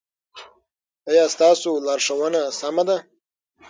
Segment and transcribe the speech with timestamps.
[1.09, 2.97] ایا ستاسو لارښوونه سمه ده؟